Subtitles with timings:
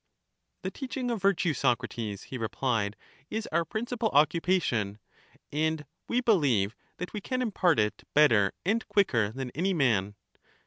[0.63, 2.97] The teaching of virtue, Socrates, he replied,
[3.29, 4.97] is our principal occupation;
[5.51, 10.15] and we believe that we can im part it better and quicker than any man.